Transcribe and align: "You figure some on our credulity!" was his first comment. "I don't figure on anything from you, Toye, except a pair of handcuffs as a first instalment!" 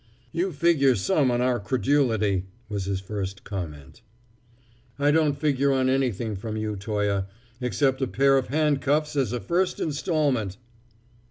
"You 0.31 0.51
figure 0.51 0.95
some 0.95 1.29
on 1.29 1.41
our 1.41 1.59
credulity!" 1.59 2.47
was 2.69 2.85
his 2.85 2.99
first 2.99 3.43
comment. 3.43 4.01
"I 4.97 5.11
don't 5.11 5.37
figure 5.39 5.71
on 5.71 5.89
anything 5.91 6.35
from 6.35 6.57
you, 6.57 6.75
Toye, 6.75 7.25
except 7.61 8.01
a 8.01 8.07
pair 8.07 8.35
of 8.35 8.47
handcuffs 8.47 9.15
as 9.15 9.31
a 9.31 9.39
first 9.39 9.79
instalment!" 9.79 10.57